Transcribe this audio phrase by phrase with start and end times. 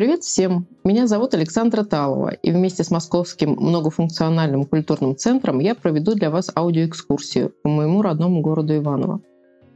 [0.00, 0.66] Привет всем!
[0.82, 6.50] Меня зовут Александра Талова, и вместе с Московским многофункциональным культурным центром я проведу для вас
[6.56, 9.20] аудиоэкскурсию по моему родному городу Иваново.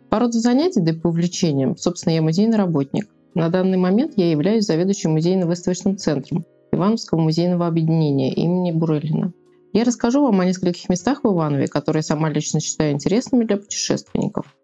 [0.09, 3.07] По роду занятий, да и по увлечениям, собственно, я музейный работник.
[3.35, 9.35] На данный момент я являюсь заведующим музейно-выставочным центром Ивановского музейного объединения имени Бурылина.
[9.75, 14.57] Я расскажу вам о нескольких местах в Иванове, которые сама лично считаю интересными для путешественников.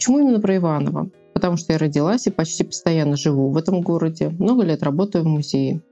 [0.00, 1.10] Почему именно про Иваново?
[1.34, 5.26] Потому что я родилась и почти постоянно живу в этом городе, много лет работаю в
[5.26, 5.82] музее.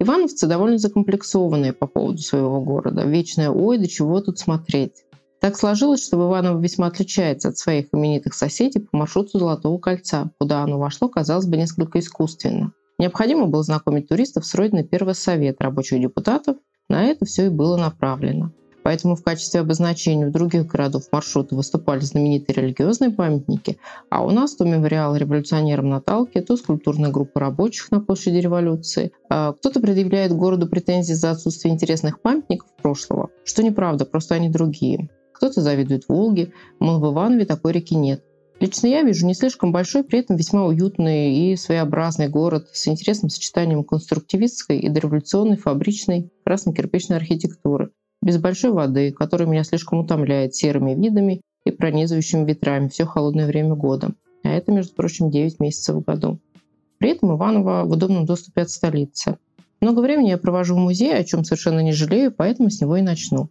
[0.00, 3.04] Ивановцы довольно закомплексованные по поводу своего города.
[3.04, 5.04] Вечное «Ой, до чего тут смотреть?».
[5.40, 10.64] Так сложилось, что Иваново весьма отличается от своих именитых соседей по маршруту Золотого кольца, куда
[10.64, 12.72] оно вошло, казалось бы, несколько искусственно.
[12.98, 16.56] Необходимо было знакомить туристов с родиной первый совет рабочих депутатов.
[16.88, 18.50] На это все и было направлено.
[18.82, 23.78] Поэтому в качестве обозначения у других городов маршрута выступали знаменитые религиозные памятники,
[24.10, 29.12] а у нас то мемориал революционерам Наталки, то скульптурная группа рабочих на площади революции.
[29.28, 35.08] А кто-то предъявляет городу претензии за отсутствие интересных памятников прошлого, что неправда, просто они другие.
[35.32, 38.22] Кто-то завидует Волге, мол, в Иванове такой реки нет.
[38.60, 43.28] Лично я вижу не слишком большой, при этом весьма уютный и своеобразный город с интересным
[43.28, 47.90] сочетанием конструктивистской и дореволюционной фабричной красно-кирпичной архитектуры,
[48.22, 53.74] без большой воды, которая меня слишком утомляет серыми видами и пронизывающими ветрами все холодное время
[53.74, 54.12] года.
[54.44, 56.38] А это, между прочим, 9 месяцев в году.
[56.98, 59.36] При этом Иваново в удобном доступе от столицы.
[59.80, 63.02] Много времени я провожу в музее, о чем совершенно не жалею, поэтому с него и
[63.02, 63.48] начну.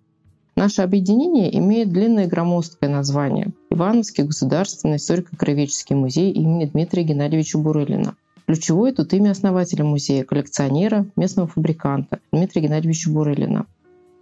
[0.55, 8.15] Наше объединение имеет длинное громоздкое название– Ивановский государственный историко-краеведческий музей имени Дмитрия Геннадьевича Бурылина.
[8.45, 13.65] Ключевое тут имя основателя музея, коллекционера, местного фабриканта Дмитрия Геннадьевича Бурылина.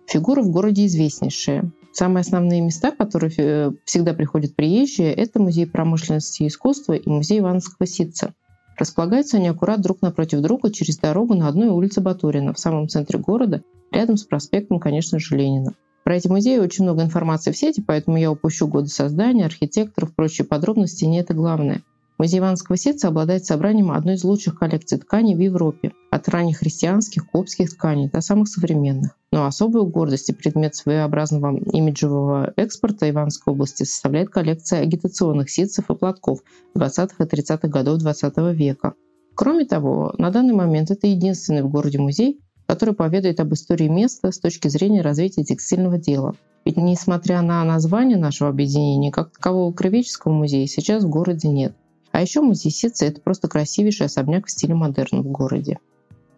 [0.09, 1.71] Фигура в городе известнейшая.
[1.91, 7.41] Самые основные места, которые э, всегда приходят приезжие, это музей промышленности и искусства и музей
[7.41, 8.33] Ивановского ситца.
[8.79, 13.19] Располагаются они аккурат друг напротив друга через дорогу на одной улице Батурина, в самом центре
[13.19, 15.75] города, рядом с проспектом, конечно же, Ленина.
[16.03, 20.47] Про эти музеи очень много информации в сети, поэтому я упущу годы создания, архитекторов, прочие
[20.47, 21.83] подробности, не это главное.
[22.17, 27.29] Музей Ивановского сердца обладает собранием одной из лучших коллекций тканей в Европе, от ранних христианских,
[27.29, 29.15] коптских тканей до самых современных.
[29.31, 35.95] Но особую гордость и предмет своеобразного имиджевого экспорта Ивановской области составляет коллекция агитационных ситцев и
[35.95, 36.39] платков
[36.75, 38.93] 20-х и 30-х годов XX века.
[39.35, 44.31] Кроме того, на данный момент это единственный в городе музей, который поведает об истории места
[44.31, 46.35] с точки зрения развития текстильного дела.
[46.65, 51.73] Ведь несмотря на название нашего объединения, как такового кровеческого музея сейчас в городе нет.
[52.11, 55.79] А еще музей Сица– это просто красивейший особняк в стиле модерн в городе.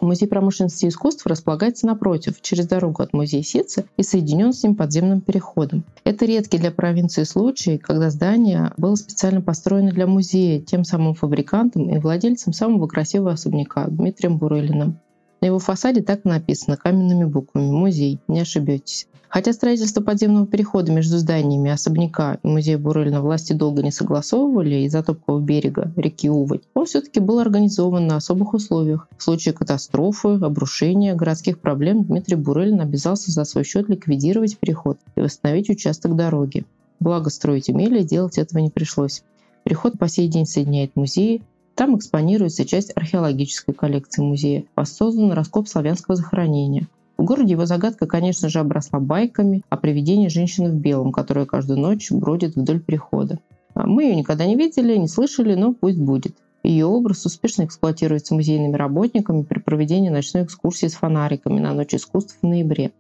[0.02, 4.76] Музей промышленности и искусств располагается напротив, через дорогу от музея Сица и соединен с ним
[4.76, 5.84] подземным переходом.
[6.04, 11.90] Это редкий для провинции случай, когда здание было специально построено для музея тем самым фабрикантом
[11.90, 14.98] и владельцем самого красивого особняка Дмитрием Бурылиным.
[15.42, 19.08] На его фасаде так написано каменными буквами «Музей», не ошибетесь.
[19.28, 25.02] Хотя строительство подземного перехода между зданиями особняка и музея Бурыльна власти долго не согласовывали из-за
[25.04, 29.08] топкого берега реки Уводь, он все-таки был организован на особых условиях.
[29.18, 35.22] В случае катастрофы, обрушения, городских проблем Дмитрий Бурылин обязался за свой счет ликвидировать переход и
[35.22, 36.66] восстановить участок дороги.
[37.00, 39.24] Благо строить умели, делать этого не пришлось.
[39.64, 41.42] Переход по сей день соединяет музеи,
[41.76, 46.88] там экспонируется часть археологической коллекции музея, воссоздан раскоп славянского захоронения.
[47.18, 51.80] В городе его загадка, конечно же, обросла байками о привидении женщины в белом, которая каждую
[51.80, 53.40] ночь бродит вдоль перехода.
[53.74, 56.36] А мы ее никогда не видели, не слышали, но пусть будет.
[56.64, 62.38] Ее образ успешно эксплуатируется музейными работниками при проведении ночной экскурсии с фонариками на Ночь искусств
[62.42, 62.92] в ноябре.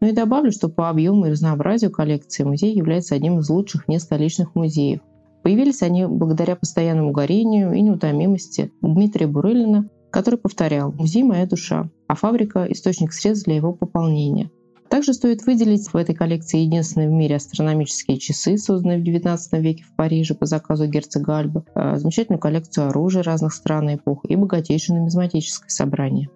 [0.00, 4.54] Ну и добавлю, что по объему и разнообразию коллекции музей является одним из лучших нестоличных
[4.54, 5.00] музеев.
[5.42, 12.14] Появились они благодаря постоянному горению и неутомимости Дмитрия Бурылина, который повторял «Музей– моя душа», а
[12.14, 14.50] фабрика– источник средств для его пополнения.
[14.90, 19.84] Также стоит выделить в этой коллекции единственные в мире астрономические часы, созданные в XIX веке
[19.84, 24.34] в Париже по заказу герцога Альба, а, замечательную коллекцию оружия разных стран и эпох и
[24.34, 26.28] богатейшее нумизматическое собрание.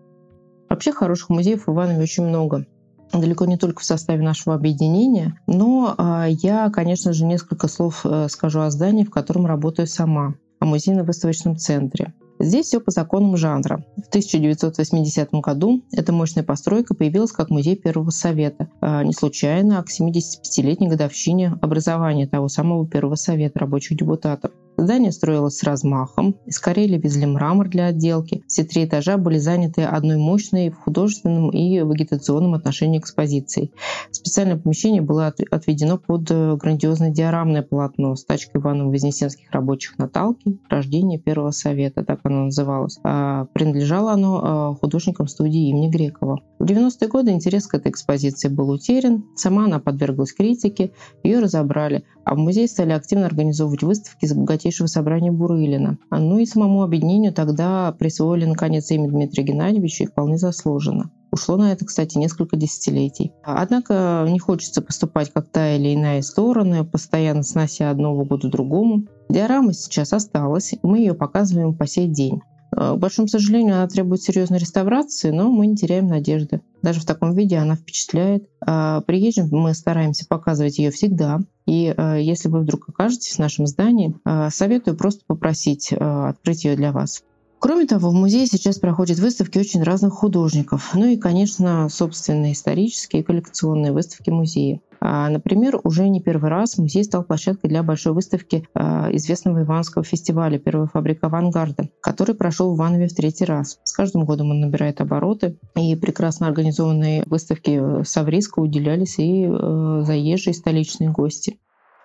[0.70, 2.64] Вообще хороших музеев в Иванове очень много
[3.12, 8.28] далеко не только в составе нашего объединения, но а, я, конечно же, несколько слов э,
[8.30, 12.14] скажу о здании, в котором работаю сама, о музейно-выставочном центре.
[12.40, 13.84] Здесь все по законам жанра.
[13.96, 18.68] В 1980 году эта мощная постройка появилась как музей Первого Совета.
[18.80, 24.50] А, не случайно, а к 75-летней годовщине образования того самого Первого Совета рабочих депутатов.
[24.76, 28.42] Здание строилось с размахом, из Карелии везли мрамор для отделки.
[28.48, 33.72] Все три этажа были заняты одной мощной в художественном и вегетационном отношении экспозицией.
[34.10, 41.20] Специальное помещение было отведено под э, грандиозное диорамное полотно с тачкой Иваново-Вознесенских рабочих Наталки «Рождение
[41.20, 42.98] Первого Совета», так оно называлось.
[43.04, 46.40] А принадлежало оно а, художникам студии имени Грекова.
[46.58, 50.92] В 90-е годы интерес к этой экспозиции был утерян, сама она подверглась критике,
[51.22, 54.32] ее разобрали, а в музее стали активно организовывать выставки с
[54.64, 55.99] богатейшего собрания Бурылина.
[56.11, 61.11] Ну и самому объединению тогда присвоили, наконец, имя Дмитрия Геннадьевича и вполне заслуженно.
[61.31, 63.32] Ушло на это, кстати, несколько десятилетий.
[63.43, 69.05] Однако не хочется поступать как та или иная сторона, постоянно снося одного года другому.
[69.28, 72.40] Диорама сейчас осталась, мы ее показываем по сей день.
[72.70, 76.60] К большому сожалению, она требует серьезной реставрации, но мы не теряем надежды.
[76.84, 78.46] Даже в таком виде она впечатляет.
[78.60, 81.40] А приезжим мы стараемся показывать ее всегда.
[81.64, 86.76] И а, если вы вдруг окажетесь в нашем здании, а, советую просто попросить открыть ее
[86.76, 87.25] для вас.
[87.64, 90.90] Кроме того, в музее сейчас проходят выставки очень разных художников.
[90.93, 94.82] Ну и, конечно, собственные исторические и коллекционные выставки музея.
[95.00, 100.05] А, например, уже не первый раз музей стал площадкой для большой выставки а, известного Иванского
[100.05, 103.78] фестиваля «Первая фабрика авангарда», который прошел в Иванове в третий раз.
[103.82, 110.52] С каждым годом он набирает обороты, и прекрасно организованные выставки Савриска уделялись и э, заезжие
[110.52, 111.58] столичные гости.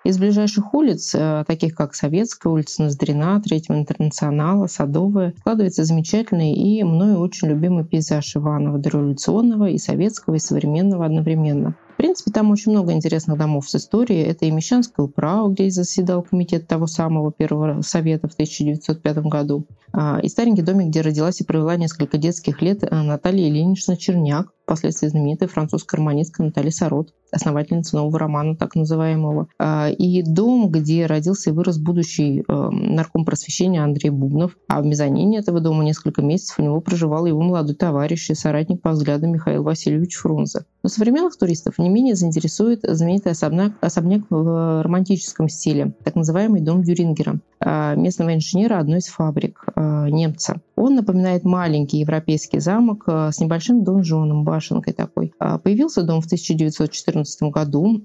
[0.06, 6.82] Из ближайших улиц, э, таких как Советская улица, Ноздрина, Третьего интернационала, Садовая, складывается замечательный и
[6.86, 11.76] мною очень любимый пейзаж Иванова дореволюционного и советского, и современного одновременно.
[11.94, 14.22] В принципе, там очень много интересных домов с историей.
[14.22, 19.66] Это и Мещанская управа, где заседал комитет того самого первого совета в 1905 году.
[19.92, 24.54] А, и старенький домик, где родилась и провела несколько детских лет э, Наталья Ильинична Черняк,
[24.70, 29.48] впоследствии знаменитая французская романистка Наталья Сарот, основательница нового романа так называемого.
[29.58, 34.56] А, и дом, где родился и вырос будущий э, нарком просвещения Андрей Бубнов.
[34.68, 38.82] А в мезонине этого дома несколько месяцев у него проживал его молодой товарищ и соратник
[38.82, 40.66] по взглядам Михаил Васильевич Фрунзе.
[40.84, 46.84] Но современных туристов не менее заинтересует знаменитый особняк, особняк в романтическом стиле, так называемый дом
[46.84, 50.62] Дюрингера, а, местного инженера одной из фабрик, а, немца.
[50.80, 55.34] Он напоминает маленький европейский замок с небольшим донжоном, башенкой такой.
[55.38, 58.02] Появился дом в 1914 году,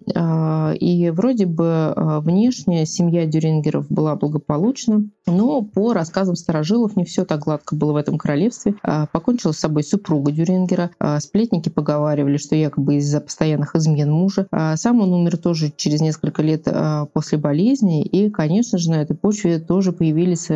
[0.81, 7.45] и вроде бы внешне семья Дюрингеров была благополучна, но по рассказам старожилов не все так
[7.45, 8.75] гладко было в этом королевстве.
[9.13, 10.91] Покончила с собой супруга Дюрингера.
[11.21, 14.49] Сплетники поговаривали, что якобы из-за постоянных измен мужа.
[14.75, 16.67] Сам он умер тоже через несколько лет
[17.13, 18.03] после болезни.
[18.05, 20.49] И, конечно же, на этой почве тоже появились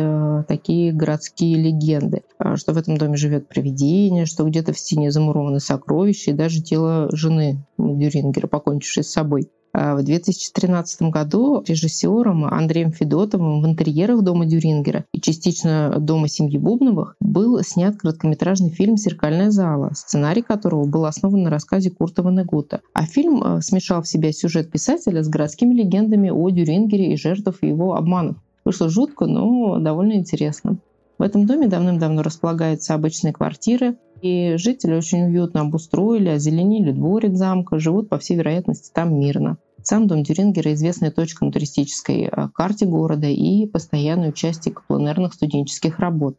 [0.49, 2.08] такие городские легенды,
[2.55, 7.09] что в этом доме живет привидение, что где-то в стене замурованы сокровища и даже тело
[7.11, 9.49] жены Дюрингера, покончившей с собой.
[9.71, 16.57] А в 2013 году режиссером Андреем Федотовым в интерьерах дома Дюрингера и частично дома семьи
[16.57, 22.81] Бубновых был снят короткометражный фильм «Зеркальная зала», сценарий которого был основан на рассказе Курта Ванегута.
[22.93, 27.61] А фильм э, смешал в себя сюжет писателя с городскими легендами о Дюрингере и жертвах
[27.61, 28.37] его обманов.
[28.65, 30.77] Вышло жутко, но довольно интересно.
[31.19, 37.77] В этом доме давным-давно располагаются обычные квартиры, и жители очень уютно обустроили, озеленили дворик замка,
[37.77, 39.57] живут, по всей вероятности, там мирно.
[39.83, 45.99] Сам дом Дюрингера– известная точка на туристической э, карте города и постоянный участник планерных студенческих
[45.99, 46.37] работ.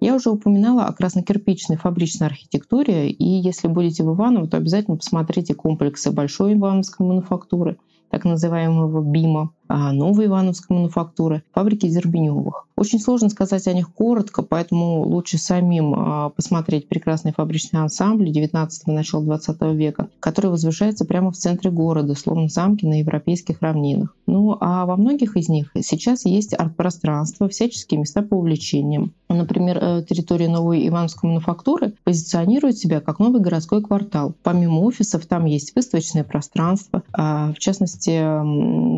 [0.00, 5.54] Я уже упоминала о краснокирпичной фабричной архитектуре, и если будете в Иваново, то обязательно посмотрите
[5.54, 7.78] комплексы Большой Ивановской мануфактуры,
[8.10, 12.67] так называемого БИМа, а, новой Ивановской мануфактуры, фабрики Зербеневых.
[12.78, 18.86] Очень сложно сказать о них коротко, поэтому лучше самим а, посмотреть прекрасный фабричный ансамбль 19
[18.86, 24.14] начала 20 века, который возвышается прямо в центре города, словно замки на европейских равнинах.
[24.28, 29.12] Ну а во многих из них сейчас есть арт-пространство, всяческие места по увлечениям.
[29.28, 34.34] Например, э, территория новой Ивановской мануфактуры позиционирует себя как новый городской квартал.
[34.42, 38.18] Помимо офисов там есть выставочное пространство, а, в частности,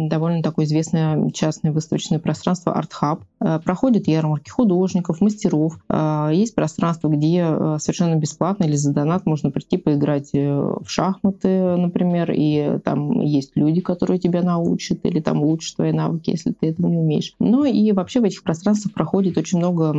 [0.09, 3.21] довольно такой известное частное выставочное пространство Hub.
[3.41, 5.79] Э, проходят ярмарки художников, мастеров.
[5.89, 7.47] Э, есть пространство, где
[7.79, 13.81] совершенно бесплатно или за донат можно прийти поиграть в шахматы, например, и там есть люди,
[13.81, 17.35] которые тебя научат или там улучшат твои навыки, если ты этого не умеешь.
[17.39, 19.93] Ну и вообще в этих пространствах проходит очень много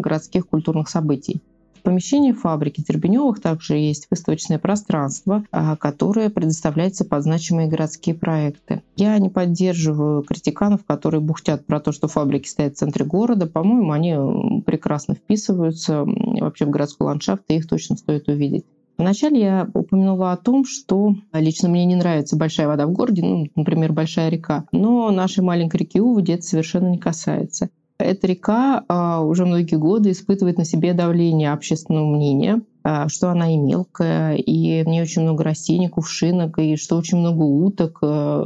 [0.00, 1.40] городских культурных событий.
[1.78, 8.82] В помещении фабрики Тербеневых также есть выставочное пространство, а, которое предоставляется под значимые городские проекты.
[8.96, 13.46] Я не поддерживаю критиканов, которые бухтят про то, что фабрики стоят в центре города.
[13.46, 18.64] По-моему, они прекрасно вписываются вообще в городской ландшафт, и их точно стоит увидеть.
[18.98, 23.46] Вначале я упомянула о том, что лично мне не нравится большая вода в городе, ну,
[23.54, 27.70] например, большая река, но нашей маленькой реки Уводи это совершенно не касается.
[27.98, 33.52] Эта река а, уже многие годы испытывает на себе давление общественного мнения, а, что она
[33.52, 38.44] и мелкая, и в ней очень много растений, кувшинок, и что очень много уток, а,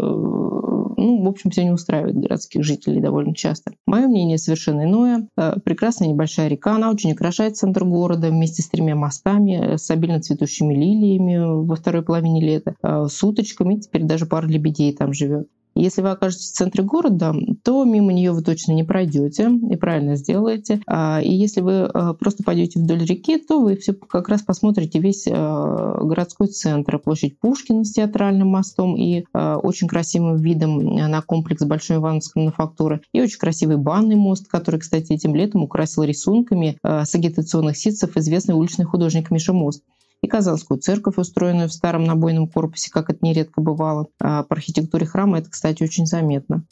[0.96, 3.72] ну, в общем, все не устраивает городских жителей довольно часто.
[3.86, 5.28] Мое мнение совершенно иное.
[5.64, 10.74] Прекрасная небольшая река, она очень украшает центр города вместе с тремя мостами, с обильно цветущими
[10.74, 15.48] лилиями во второй половине лета, с уточками, теперь даже пара лебедей там живет.
[15.74, 20.16] Если вы окажетесь в центре города, то мимо нее вы точно не пройдете и правильно
[20.16, 20.80] сделаете.
[20.86, 24.98] А, и если вы а, просто пойдете вдоль реки, то вы все как раз посмотрите
[24.98, 31.64] весь а, городской центр, площадь Пушкина с театральным мостом и очень красивым видом на комплекс
[31.64, 37.14] Большой Ивановской мануфактуры, и очень красивый банный мост, который, кстати, этим летом украсил рисунками с
[37.14, 39.82] агитационных ситцев известный уличный художник Миша Мост
[40.22, 44.06] и Казанскую церковь, устроенную в старом набойном корпусе, как это нередко бывало.
[44.20, 46.64] А по архитектуре храма это, кстати, очень заметно.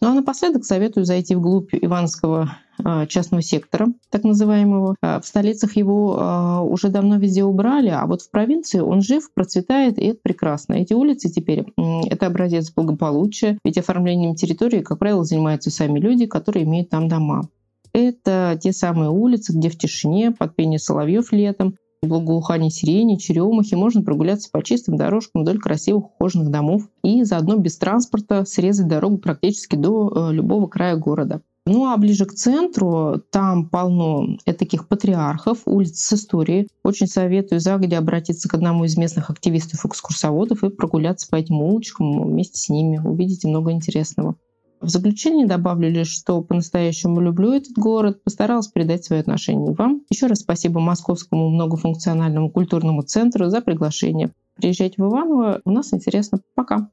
[0.00, 4.96] Ну а напоследок советую зайти вглубь Ивановского а, частного сектора, так называемого.
[5.00, 9.32] А в столицах его а, уже давно везде убрали, а вот в провинции он жив,
[9.32, 10.74] процветает, и это прекрасно.
[10.74, 11.64] Эти улицы теперь—
[12.10, 17.48] это образец благополучия, ведь оформлением территории, как правило, занимаются сами люди, которые имеют там дома.
[17.92, 24.02] Это те самые улицы, где в тишине, под пение соловьев летом, благоухание сирени, черемухи, можно
[24.02, 29.76] прогуляться по чистым дорожкам вдоль красивых ухоженных домов и заодно без транспорта срезать дорогу практически
[29.76, 31.42] до э, любого края города.
[31.66, 36.68] Ну а ближе к центру там полно таких патриархов, улиц с историей.
[36.82, 42.58] Очень советую загодя обратиться к одному из местных активистов-экскурсоводов и прогуляться по этим улочкам вместе
[42.58, 43.00] с ними.
[43.02, 44.36] Увидите много интересного.
[44.84, 50.02] В заключение добавлю лишь, что по-настоящему люблю этот город, постаралась передать свое отношение вам.
[50.10, 54.32] Еще раз спасибо Московскому многофункциональному культурному центру за приглашение.
[54.56, 56.40] Приезжайте в Иваново, у нас интересно.
[56.54, 56.90] Пока!